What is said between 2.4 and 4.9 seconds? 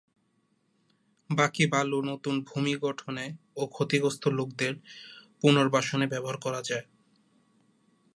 ভূমি গঠনে ও ক্ষতিগ্রস্ত লোকদের